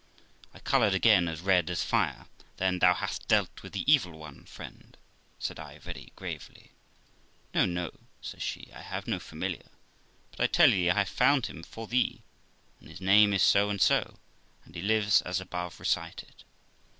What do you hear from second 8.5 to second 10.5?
'I have no familiar; but I